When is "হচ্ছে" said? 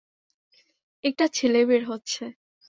1.85-2.23